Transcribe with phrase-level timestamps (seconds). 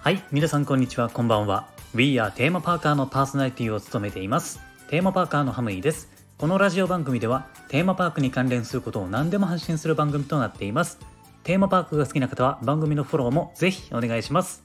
[0.00, 1.08] はい皆さんこんにちは。
[1.08, 1.68] こんばんは。
[1.94, 4.60] We are テーマパーカーのパーソナリティを務めています。
[4.88, 6.10] テーマパーカーのハムイです。
[6.38, 10.98] このラジオ番組ではテーマパークに関連することを何でも発信する番組となっています。
[11.44, 14.64] テーマパークが好きな方は番組のフォローもぜひお願いします。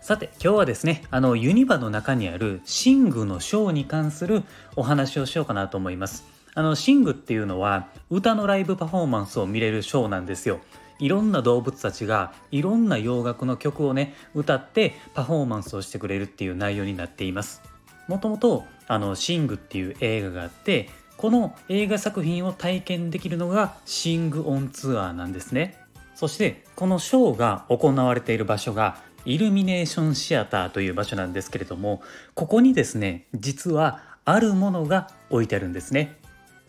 [0.00, 4.42] さて今日はですねあのユニバの中にあるシングのショーに関する
[4.74, 6.24] お話をしようかなと思います。
[6.60, 10.60] あのシングっていうのは歌のライブパフォーマンスを見れるショーなんですよ。
[10.98, 17.62] いろんな動物たちがいろんな洋楽の曲をね歌ってパフォーマンスをしてくれるっていう内容になっています。
[18.08, 25.78] もともとあのシングっていう映画があってこの映画作品を体験できるのがシングオンツアーなんですね。
[26.14, 32.02] そしてこのショーが行われている場所がイルミネーションシアターという場所なんですけれども
[32.34, 36.20] ここにですね実はあるものが置いてあるんですね。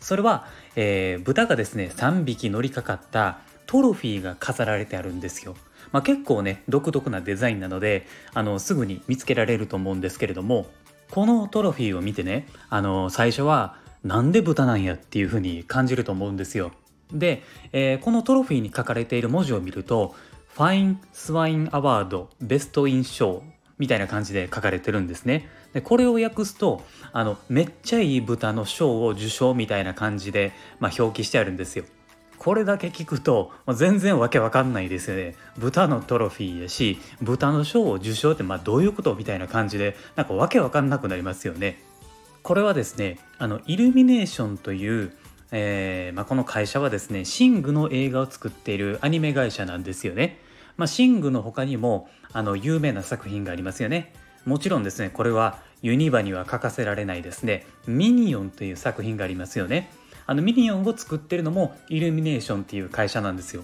[0.02, 5.56] それは、えー、豚がですね3匹乗りかかったトロフィーが飾られてあるんですよ、
[5.92, 10.66] まあ、結構ね独特なデザインなのであのすぐに見つけられると思うんですけれども
[11.10, 16.72] このトロフィーを見てねあの最初はなんで豚なんやっていう風に感じると思うんですよ。
[17.12, 20.14] で、えー、このトロフィーに書かれている文字を見ると
[20.48, 25.48] ファインスワインアワードベストインショーみたいな感じで書かれてるんですね。
[25.72, 31.84] でこれを訳すとあのめっちゃいい豚の賞を受賞みたいな感じで、まあ、表記してあるんですよ。
[32.38, 35.36] これだけ聞くと、まあ、全然わけわかんないですよね。
[35.58, 41.80] 豚のトロフィーやし豚の賞を受賞ってまあどういうことみたいな感じでなんかわけわかんなくなりますよね。
[42.42, 45.12] これはですねあのイルミネーションという
[45.52, 50.38] えーまあ、この会社はですねシングの映画を作っているアニメ会社なんですよね。
[50.82, 54.12] まあ、シングの他にもあの有名な作品がありますよね。
[54.44, 59.92] もちろんですねこれはユニバには欠かせられないですねミニオンという作品がありますよね。
[60.26, 63.62] あのミニオンを作ってるのもイルミネーションっていう会社なんですよ。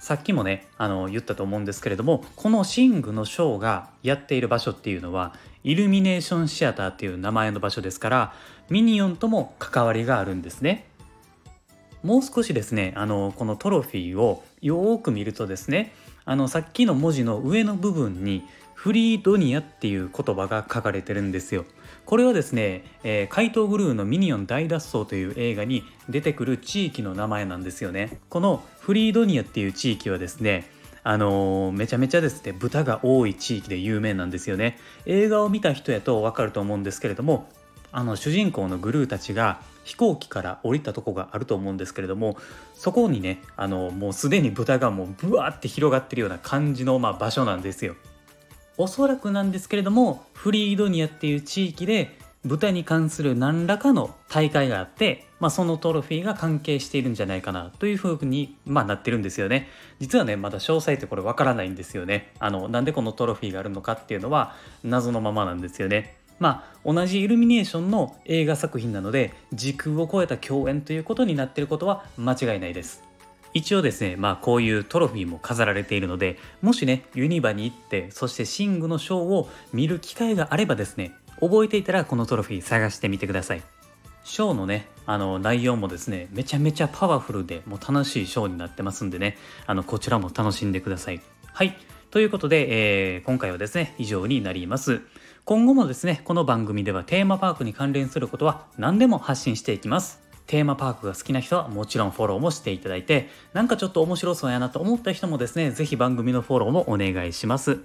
[0.00, 8.34] さっきもねあの言ったと思うんですけれどもこのシングのショーがやっている場所っていうのはイルミネーションシアターっていう名前の場所ですから
[8.68, 10.84] ミニオンとも関わりがあるんですね。
[12.02, 15.94] もう少しですねあのこのトロフィーをよーく見るとですね
[16.26, 21.64] あのさっきの文字の上の部分にフリードニアっていう言葉が書かれてるんですよ。
[22.04, 28.18] これはですね、えー、怪盗グルーのミニオン大脱走という映画に出てくる地域の名前なんですよね。
[28.28, 30.68] このフリードニアっていう地域はですね、
[31.02, 34.78] あのー、めちゃめちゃですね、豚が多い地域で有名なんですよね。
[35.06, 37.48] 映画を見た人やとわかると思うんですけれども、
[37.94, 42.36] あの主人公のグルーたちが飛行機から降りたとこがあると思うんですけれども
[42.74, 47.94] そこにねあのもうすでに豚がもうブワーって広がってるような感じの、まあ、場所なんですよ。
[48.76, 59.68] おそらくなんですけれどもフリードニアっていう地域で豚に関する何らかの大会があって、まあ、そのトロフィーが関係しているんじゃないかなというふうに、まあ、なってるんですよね。
[59.98, 62.32] 実はねまだ詳細ってこれわからないんですよね。
[62.40, 66.16] あのなんでこのトロフィーがあるのかっていうのは謎のままなんですよね。
[66.38, 73.02] まあ、同じイルミネーションの映画作品なので時空を超えた共演ということになっていることは間違いないです。
[73.54, 83.62] 一応ですねまあこういうトロフィーも飾られているのでもしねユニバに行ってそしてシングのショーを見る機会があればですね覚えていたらこのトロフィー探してみてください。
[84.24, 89.36] ショーのねあの内容もですねめちゃめちゃパワフルでもう楽しいショーになってますんでね
[89.66, 91.20] あのこちらも楽しんでください。
[91.52, 91.76] はい。
[92.14, 95.00] ということで、えー、今回はですね以上になります。
[95.44, 100.20] 今後もですねこの番組ではテーマパークに関連することは何でも発信していきます。
[100.46, 107.80] テーマパークが好きな人はもちろんフォローもしていただいてなんかちょっと面白そうやなと思った人もですね是非番組のフォローもお願いします。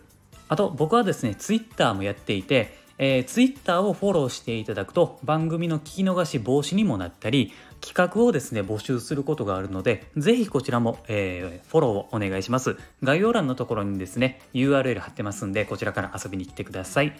[0.47, 7.51] あと僕はですね Twitter もやっていてえー、Twitter をフォローしていただくと番組の聞き逃し防止にもなったり
[7.81, 17.19] 企画をですね募集することがあるのでぜひこちらも、えー、フォローをお願いします概要欄のところにですね URL 貼ってますんでこちらから遊びに来てください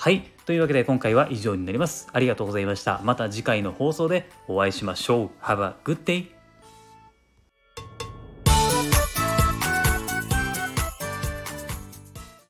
[0.00, 0.22] はい。
[0.46, 2.06] というわけで今回は以上になります。
[2.12, 3.00] ありがとうございました。
[3.02, 5.30] また次回の放送でお会いしましょう。
[5.44, 6.37] Have a good day!